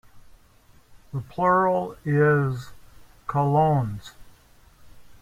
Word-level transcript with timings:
The 1.13 1.21
plural 1.21 1.95
is 2.03 2.69
"colones". 3.27 4.13